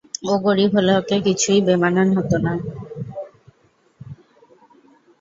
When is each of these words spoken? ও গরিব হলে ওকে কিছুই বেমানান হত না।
ও 0.23 0.33
গরিব 0.45 0.69
হলে 0.77 0.91
ওকে 0.99 1.17
কিছুই 1.25 1.59
বেমানান 1.67 2.09
হত 2.17 2.31
না। 2.45 2.53